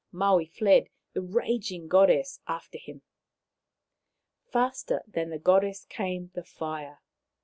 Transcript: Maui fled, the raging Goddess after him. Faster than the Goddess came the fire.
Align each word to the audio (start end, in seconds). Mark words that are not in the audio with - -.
Maui 0.11 0.47
fled, 0.47 0.89
the 1.13 1.21
raging 1.21 1.87
Goddess 1.87 2.39
after 2.47 2.79
him. 2.79 3.03
Faster 4.51 5.03
than 5.07 5.29
the 5.29 5.37
Goddess 5.37 5.85
came 5.85 6.31
the 6.33 6.43
fire. 6.43 7.03